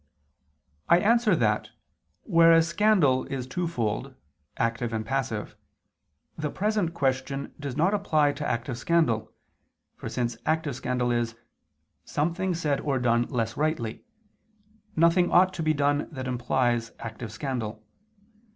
I 0.89 0.97
answer 0.97 1.35
that, 1.35 1.69
Whereas 2.23 2.67
scandal 2.67 3.25
is 3.25 3.45
twofold, 3.45 4.15
active 4.57 4.93
and 4.93 5.05
passive, 5.05 5.55
the 6.35 6.49
present 6.49 6.95
question 6.95 7.53
does 7.59 7.77
not 7.77 7.93
apply 7.93 8.31
to 8.31 8.47
active 8.49 8.79
scandal, 8.79 9.31
for 9.95 10.09
since 10.09 10.37
active 10.43 10.75
scandal 10.75 11.11
is 11.11 11.35
"something 12.03 12.55
said 12.55 12.79
or 12.81 12.97
done 12.97 13.25
less 13.27 13.55
rightly," 13.55 14.03
nothing 14.95 15.31
ought 15.31 15.53
to 15.53 15.61
be 15.61 15.75
done 15.75 16.07
that 16.11 16.27
implies 16.27 16.91
active 16.97 17.31
scandal. 17.31 17.83